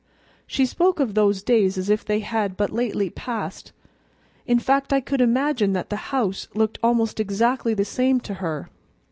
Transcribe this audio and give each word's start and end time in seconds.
She 0.47 0.65
spoke 0.65 0.99
of 0.99 1.13
those 1.13 1.43
days 1.43 1.77
as 1.77 1.87
if 1.87 2.03
they 2.03 2.21
had 2.21 2.57
but 2.57 2.71
lately 2.71 3.11
passed; 3.11 3.71
in 4.47 4.57
fact, 4.57 4.91
I 4.91 4.99
could 4.99 5.21
imagine 5.21 5.73
that 5.73 5.91
the 5.91 5.95
house 6.09 6.47
looked 6.55 6.79
almost 6.81 7.19
exactly 7.19 7.75
the 7.75 7.85
same 7.85 8.19
to 8.21 8.33
her. 8.41 8.71